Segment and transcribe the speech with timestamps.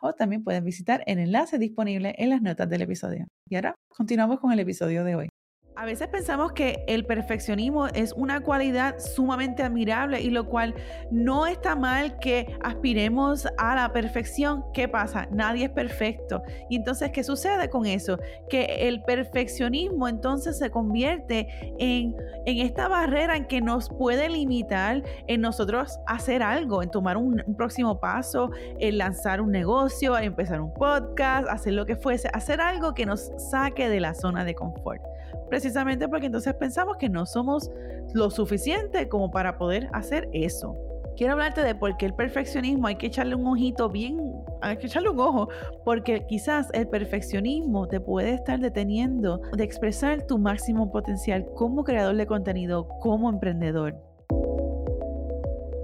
[0.00, 3.26] o también puedes visitar el enlace disponible en las notas del episodio.
[3.48, 5.28] Y ahora continuamos con el episodio de hoy.
[5.78, 10.74] A veces pensamos que el perfeccionismo es una cualidad sumamente admirable y lo cual
[11.10, 14.64] no está mal que aspiremos a la perfección.
[14.72, 15.28] ¿Qué pasa?
[15.30, 16.42] Nadie es perfecto.
[16.70, 18.18] Y entonces, ¿qué sucede con eso?
[18.48, 21.46] Que el perfeccionismo entonces se convierte
[21.78, 27.18] en, en esta barrera en que nos puede limitar en nosotros hacer algo, en tomar
[27.18, 31.96] un, un próximo paso, en lanzar un negocio, en empezar un podcast, hacer lo que
[31.96, 35.02] fuese, hacer algo que nos saque de la zona de confort
[35.66, 37.72] precisamente porque entonces pensamos que no somos
[38.14, 40.76] lo suficiente como para poder hacer eso.
[41.16, 44.16] Quiero hablarte de por qué el perfeccionismo hay que echarle un ojito bien,
[44.62, 45.48] hay que echarle un ojo,
[45.84, 52.14] porque quizás el perfeccionismo te puede estar deteniendo de expresar tu máximo potencial como creador
[52.14, 53.96] de contenido, como emprendedor.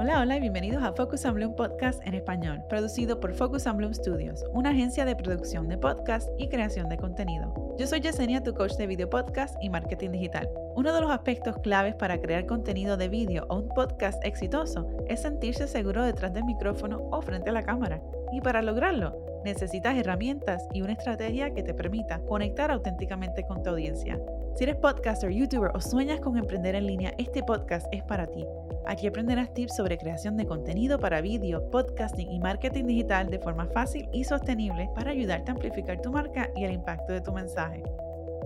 [0.00, 3.76] Hola, hola y bienvenidos a Focus on Bloom Podcast en español, producido por Focus on
[3.76, 7.67] Bloom Studios, una agencia de producción de podcast y creación de contenido.
[7.78, 10.50] Yo soy Yesenia, tu coach de video podcast y marketing digital.
[10.74, 15.22] Uno de los aspectos claves para crear contenido de vídeo o un podcast exitoso es
[15.22, 18.02] sentirse seguro detrás del micrófono o frente a la cámara.
[18.32, 23.70] Y para lograrlo, necesitas herramientas y una estrategia que te permita conectar auténticamente con tu
[23.70, 24.20] audiencia.
[24.56, 28.44] Si eres podcaster, youtuber o sueñas con emprender en línea, este podcast es para ti.
[28.88, 33.66] Aquí aprenderás tips sobre creación de contenido para vídeo, podcasting y marketing digital de forma
[33.66, 37.67] fácil y sostenible para ayudarte a amplificar tu marca y el impacto de tu mensaje.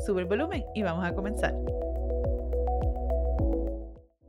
[0.04, 1.54] Sube el volumen y vamos a comenzar.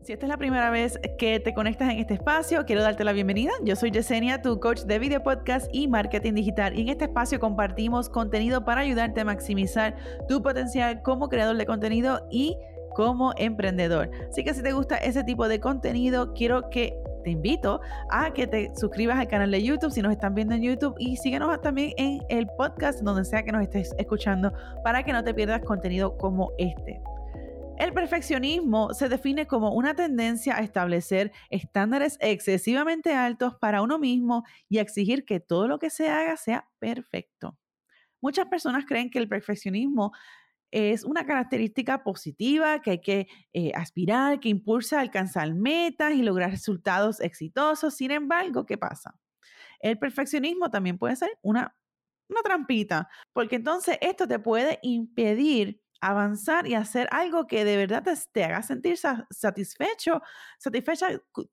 [0.04, 3.14] Si esta es la primera vez que te conectas en este espacio, quiero darte la
[3.14, 3.52] bienvenida.
[3.64, 6.78] Yo soy Yesenia, tu coach de video podcast y marketing digital.
[6.78, 9.96] Y en este espacio compartimos contenido para ayudarte a maximizar
[10.28, 12.58] tu potencial como creador de contenido y
[12.96, 14.12] como emprendedor.
[14.30, 18.48] Así que si te gusta ese tipo de contenido, quiero que te invito a que
[18.48, 21.94] te suscribas al canal de YouTube si nos están viendo en YouTube y síguenos también
[21.98, 24.54] en el podcast donde sea que nos estés escuchando
[24.84, 27.02] para que no te pierdas contenido como este.
[27.78, 34.44] El perfeccionismo se define como una tendencia a establecer estándares excesivamente altos para uno mismo
[34.70, 37.58] y a exigir que todo lo que se haga sea perfecto.
[38.22, 40.14] Muchas personas creen que el perfeccionismo
[40.74, 46.24] es una característica positiva que hay que eh, aspirar, que impulsa a alcanzar metas y
[46.24, 47.94] lograr resultados exitosos.
[47.94, 49.16] Sin embargo, ¿qué pasa?
[49.80, 51.76] El perfeccionismo también puede ser una,
[52.28, 58.04] una trampita, porque entonces esto te puede impedir avanzar y hacer algo que de verdad
[58.34, 58.98] te, haga sentir
[59.30, 60.22] satisfecho,
[60.58, 61.08] satisfecha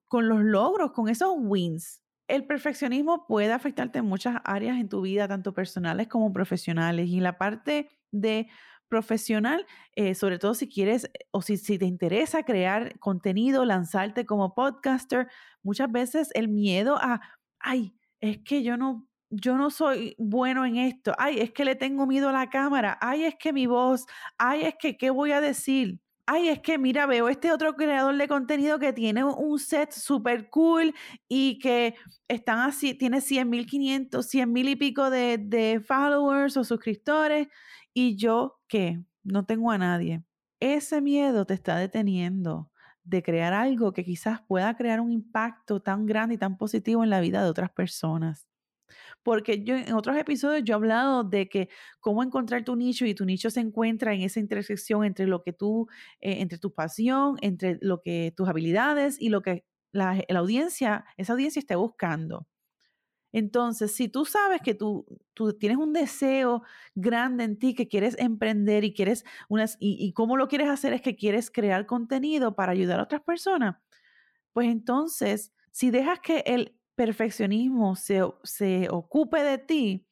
[0.08, 2.02] con los logros, con esos wins.
[2.26, 7.08] El perfeccionismo puede afectarte en muchas áreas en tu vida, tanto personales como profesionales.
[7.08, 8.48] Y la parte de
[8.90, 14.54] profesional, eh, sobre todo si quieres o si, si te interesa crear contenido, lanzarte como
[14.54, 15.28] podcaster,
[15.62, 17.22] muchas veces el miedo a,
[17.60, 21.76] ay, es que yo no yo no soy bueno en esto, ay, es que le
[21.76, 24.06] tengo miedo a la cámara, ay, es que mi voz,
[24.38, 26.00] ay, es que, ¿qué voy a decir?
[26.26, 30.48] Ay, es que mira, veo este otro creador de contenido que tiene un set súper
[30.50, 30.94] cool
[31.28, 31.94] y que
[32.28, 37.48] están así, tiene 100 mil 500, 100 mil y pico de, de followers o suscriptores
[37.94, 39.02] y yo, ¿qué?
[39.22, 40.24] No tengo a nadie.
[40.60, 42.70] Ese miedo te está deteniendo
[43.04, 47.10] de crear algo que quizás pueda crear un impacto tan grande y tan positivo en
[47.10, 48.46] la vida de otras personas.
[49.22, 51.68] Porque yo en otros episodios yo he hablado de que
[52.00, 55.52] cómo encontrar tu nicho y tu nicho se encuentra en esa intersección entre lo que
[55.52, 55.88] tú,
[56.20, 61.32] eh, entre tu pasión, entre lo que tus habilidades y lo que la, audiencia, esa
[61.32, 62.46] audiencia esté buscando.
[63.32, 65.06] Entonces, si tú sabes que tú,
[65.58, 66.62] tienes un deseo
[66.94, 70.92] grande en ti, que quieres emprender y quieres unas, y, y cómo lo quieres hacer
[70.92, 73.76] es que quieres crear contenido para ayudar a otras personas,
[74.52, 80.06] pues entonces, si dejas que el perfeccionismo se, se ocupe de ti,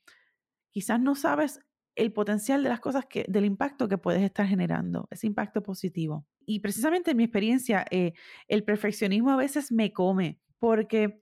[0.71, 1.61] quizás no sabes
[1.97, 6.27] el potencial de las cosas que, del impacto que puedes estar generando, ese impacto positivo.
[6.47, 8.13] Y precisamente en mi experiencia, eh,
[8.47, 11.21] el perfeccionismo a veces me come, porque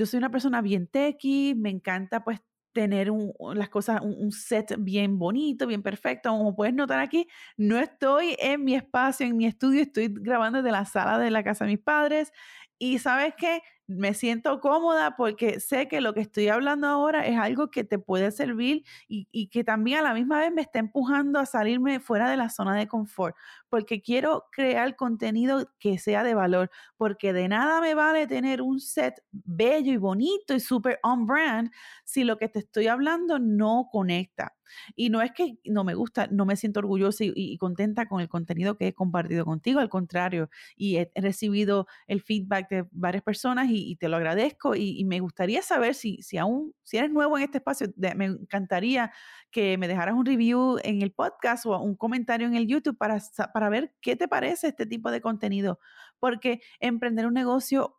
[0.00, 2.40] yo soy una persona bien techy, me encanta pues
[2.72, 3.12] tener
[3.54, 6.30] las cosas, un, un, set bien bonito, bien perfecto.
[6.30, 10.72] Como puedes notar aquí, no estoy en mi espacio, en mi estudio, estoy grabando desde
[10.72, 12.32] la sala de la casa de mis padres.
[12.78, 13.60] Y sabes que
[13.90, 17.98] me siento cómoda porque sé que lo que estoy hablando ahora es algo que te
[17.98, 21.98] puede servir y, y, que también a la misma vez me está empujando a salirme
[21.98, 23.36] fuera de la zona de confort,
[23.68, 28.80] porque quiero crear contenido que sea de valor, porque de nada me vale tener un
[28.80, 31.70] set bello y bonito y súper on brand
[32.04, 34.54] si lo que te estoy hablando no conecta.
[34.96, 38.28] Y no es que no me gusta, no me siento orgullosa y, contenta con el
[38.28, 43.68] contenido que he compartido contigo, al contrario, y he, recibido el feedback de varias personas
[43.70, 47.44] y, te lo agradezco y, me gustaría saber si, si aún, si eres nuevo en
[47.44, 49.12] este espacio, me encantaría
[49.50, 53.18] que me dejaras un review en el podcast o un comentario en el YouTube para,
[53.52, 55.80] para ver qué te parece este tipo de contenido,
[56.18, 57.96] porque emprender un negocio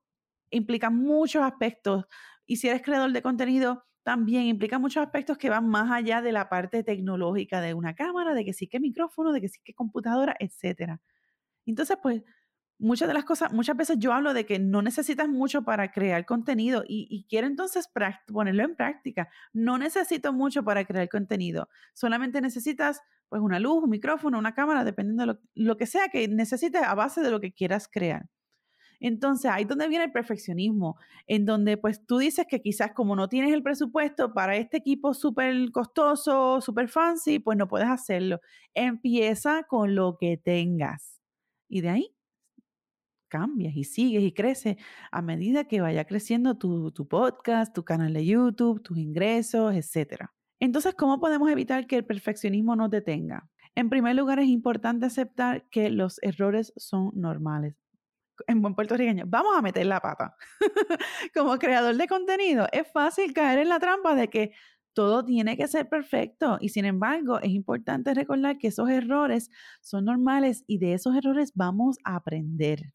[0.52, 2.06] implica muchos aspectos
[2.46, 6.32] y si eres creador de contenido, también implica muchos aspectos que van más allá de
[6.32, 9.74] la parte tecnológica de una cámara, de que sí que micrófono, de que sí que
[9.74, 11.00] computadora, etc.
[11.66, 12.24] Entonces, pues,
[12.80, 16.26] muchas de las cosas, muchas veces yo hablo de que no necesitas mucho para crear
[16.26, 17.88] contenido y, quiero entonces
[18.28, 19.30] ponerlo en práctica.
[19.54, 24.84] No necesito mucho para crear contenido, solamente necesitas pues una luz, un micrófono, una cámara,
[24.84, 28.28] dependiendo de lo, lo que sea que necesites a base de lo que quieras crear.
[29.02, 33.16] Entonces, ahí es donde viene el perfeccionismo, en donde pues tú dices que quizás como
[33.16, 38.40] no tienes el presupuesto para este equipo súper costoso, súper fancy, pues no puedes hacerlo.
[38.76, 41.20] Empieza con lo que tengas.
[41.68, 42.16] Y de ahí
[43.28, 44.76] cambias y sigues y creces
[45.12, 50.26] a medida que vaya creciendo tu, podcast, tu canal de YouTube, tus ingresos, etc.
[50.60, 53.50] Entonces, ¿cómo podemos evitar que el perfeccionismo nos detenga?
[53.74, 57.81] En primer lugar, es importante aceptar que los errores son normales
[58.48, 60.36] en buen puertorriqueño, vamos a meter la pata.
[61.36, 64.52] Como creador de contenido, es fácil caer en la trampa de que
[64.94, 69.50] todo tiene que ser perfecto y sin embargo es importante recordar que esos errores
[69.82, 72.94] son normales y de esos errores vamos a aprender.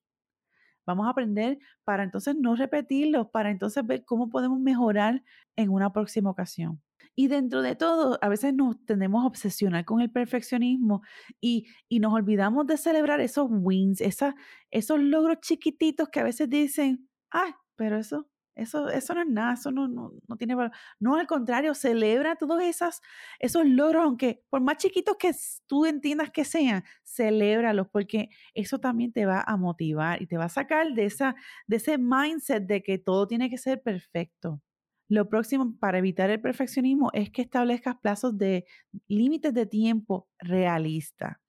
[0.87, 5.23] Vamos a aprender para entonces no repetirlos, para entonces ver cómo podemos mejorar
[5.57, 6.81] en una próxima ocasión.
[7.15, 11.03] Y dentro de todo, a veces nos tendemos a obsesionar con el perfeccionismo
[11.41, 17.53] y, nos olvidamos de celebrar esos wins, esos logros chiquititos que a veces dicen, ay,
[17.75, 20.73] pero eso, eso, eso no es nada, eso no, no, no tiene valor.
[20.99, 23.03] No, al contrario, celebra todos esas,
[23.39, 25.33] esos logros, aunque por más chiquitos que
[25.67, 30.47] tú entiendas que sean, celébralos, porque eso también te va a motivar y te va
[30.47, 31.37] a sacar de, esa,
[31.67, 34.63] de ese mindset de que todo tiene que ser perfecto.
[35.09, 38.65] Lo próximo para evitar el perfeccionismo es que establezcas plazos de
[39.07, 41.41] límites de tiempo realista.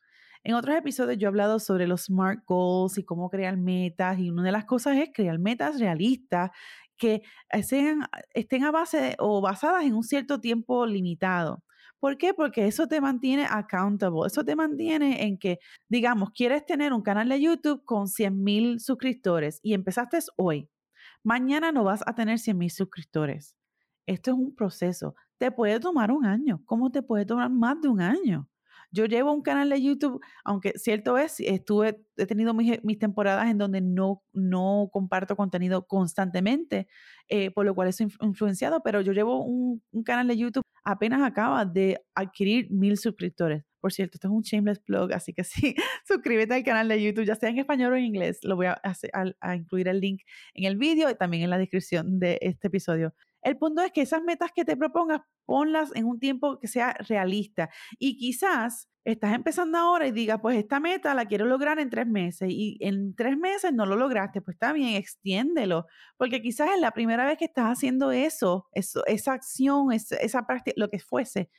[0.44, 4.30] En otros episodios yo he hablado sobre los SMART goals y cómo crear metas y
[4.30, 6.51] una de las cosas es crear metas realistas
[6.98, 7.22] que
[7.64, 8.04] sean,
[8.34, 11.64] estén a base o basadas en un cierto tiempo limitado.
[12.00, 12.34] ¿Por qué?
[12.34, 15.60] Porque eso te mantiene accountable, eso te mantiene en que,
[15.90, 20.70] digamos, quieres tener un canal de YouTube con 100 mil suscriptores y empezaste hoy.
[21.24, 23.56] Mañana no vas a tener 100 mil suscriptores.
[24.06, 25.16] Esto es un proceso.
[25.38, 26.62] Te puede tomar un año.
[26.66, 28.48] ¿Cómo te puede tomar más de un año?
[28.92, 33.57] Yo llevo un canal de YouTube, aunque cierto es, estuve, he tenido mis, temporadas en
[33.57, 36.88] donde no, no comparto contenido constantemente,
[37.28, 41.22] eh, por lo cual es influenciado, pero yo llevo un, un, canal de YouTube, apenas
[41.22, 43.63] acaba de adquirir mil suscriptores.
[43.80, 45.75] Por cierto, esto es un shameless blog, así que sí,
[46.07, 48.39] suscríbete al canal de YouTube, ya sea en español o en inglés.
[48.44, 48.81] Lo voy a,
[49.42, 50.22] a incluir el link
[50.54, 53.13] en el vídeo y también en la descripción de este episodio.
[53.48, 56.94] El punto es que esas metas que te propongas, ponlas en un tiempo que sea
[57.08, 57.70] realista.
[57.98, 62.08] Y quizás estás empezando ahora y digas, pues esta meta la quiero lograr en tres
[62.08, 65.86] meses y en tres meses no lo lograste, pues está bien, extiéndelo,
[66.18, 70.89] porque quizás es la primera vez que estás haciendo eso, esa acción, esa práctica, lo
[70.89, 71.50] que fuese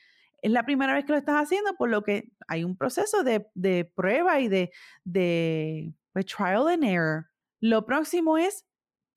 [0.43, 3.91] es la primera vez que lo estás haciendo, por lo que hay un proceso de,
[3.95, 4.69] prueba y de,
[5.03, 7.25] de pues, trial and error.
[7.59, 8.68] Lo próximo es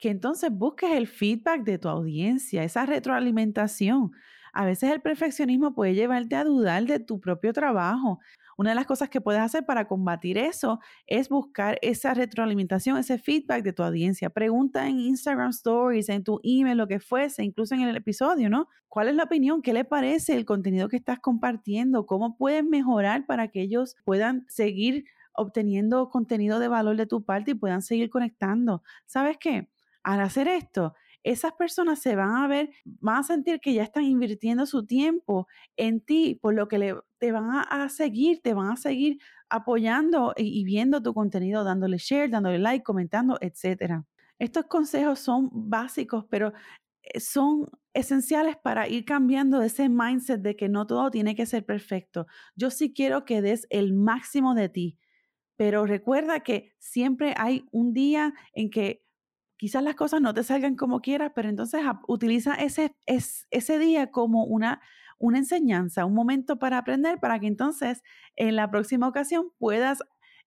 [0.03, 4.11] que entonces busques el feedback de tu audiencia, esa retroalimentación.
[4.53, 8.19] A veces el perfeccionismo puede llevarte a dudar de tu propio trabajo.
[8.59, 13.17] Una de las cosas que puedes hacer para combatir eso es buscar esa retroalimentación, ese
[13.17, 14.29] feedback de tu audiencia.
[14.29, 18.67] Pregunta en Instagram Stories, en tu email, lo que fuese, incluso en el episodio, ¿no?
[18.89, 19.63] ¿Cuál es la opinión?
[19.63, 22.07] ¿Qué le parece el contenido que estás compartiendo?
[22.07, 27.53] ¿Cómo puedes mejorar para que ellos puedan seguir obteniendo contenido de valor de tu parte
[27.53, 28.83] y puedan seguir conectando?
[29.07, 29.72] ¿Sabes qué?
[30.03, 30.95] Al hacer esto,
[31.25, 35.47] esas personas se van a ver, van a sentir que ya están invirtiendo su tiempo
[35.77, 39.19] en ti, por lo que te van a, seguir, te van a seguir
[39.49, 44.03] apoyando y, viendo tu contenido, dándole share, dándole like, comentando, etc.
[44.39, 46.53] Estos consejos son básicos, pero
[47.03, 51.65] eh, son esenciales para ir cambiando ese mindset de que no todo tiene que ser
[51.65, 52.27] perfecto.
[52.57, 54.99] Yo sí quiero que des el máximo de ti,
[55.57, 59.02] pero recuerda que siempre hay un día en que
[59.63, 64.43] quizás las cosas no te salgan como quieras, pero entonces utiliza ese, ese día como
[64.43, 64.81] una,
[65.21, 68.03] una enseñanza, un momento para aprender, para que entonces
[68.35, 70.01] en la próxima ocasión puedas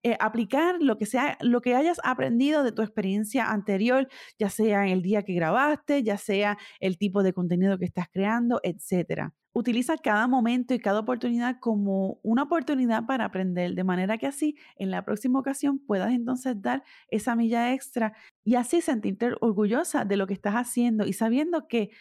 [0.03, 4.85] eh, aplicar lo que sea, lo que hayas aprendido de tu experiencia anterior, ya sea
[4.85, 9.33] el día que grabaste, ya sea el tipo de contenido que estás creando, etcétera.
[9.57, 14.57] Utiliza cada momento y cada oportunidad como una oportunidad para aprender, de manera que así
[14.75, 18.11] en la próxima ocasión puedas entonces dar esa milla extra
[18.43, 21.91] y así sentirte orgullosa de lo que estás haciendo y sabiendo que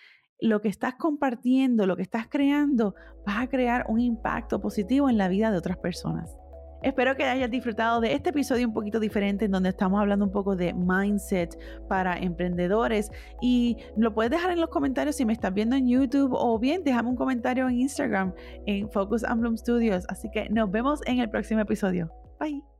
[0.41, 5.17] lo que estás compartiendo, lo que estás creando, vas a crear un impacto positivo en
[5.17, 6.37] la vida de otras personas.
[6.85, 10.31] Espero que hayas disfrutado de este episodio un poquito diferente en donde estamos hablando un
[10.31, 13.11] poco de mindset para emprendedores
[13.41, 16.85] y lo puedes dejar en los comentarios si me estás viendo en YouTube o bien
[16.85, 18.35] déjame un comentario en Instagram
[18.67, 20.05] en Focus and Bloom Studios.
[20.09, 22.13] Así que nos vemos en el próximo episodio.
[22.39, 22.74] Bye.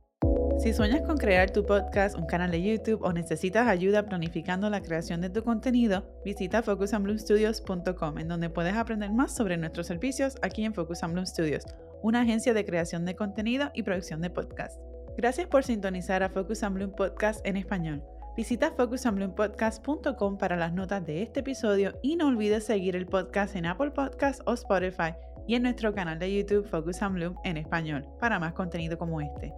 [0.57, 4.81] Si sueñas con crear tu podcast, un canal de YouTube o necesitas ayuda planificando la
[4.81, 10.63] creación de tu contenido, visita focusandbloomstudios.com en donde puedes aprender más sobre nuestros servicios aquí
[10.63, 11.65] en Focus and Bloom Studios,
[12.01, 14.79] una agencia de creación de contenido y producción de podcast.
[15.17, 18.01] Gracias por sintonizar a Focus and Bloom Podcast en español.
[18.35, 23.65] Visita focusandbloompodcast.com para las notas de este episodio y no olvides seguir el podcast en
[23.65, 25.13] Apple Podcasts o Spotify
[25.47, 29.53] y en nuestro canal de YouTube Focus and en español para más contenido como este.